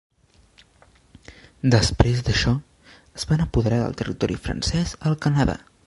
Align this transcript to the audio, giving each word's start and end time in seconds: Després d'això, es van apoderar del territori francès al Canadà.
Després 1.75 2.23
d'això, 2.29 2.55
es 3.21 3.27
van 3.33 3.47
apoderar 3.47 3.83
del 3.85 3.97
territori 4.03 4.41
francès 4.49 5.01
al 5.11 5.21
Canadà. 5.29 5.61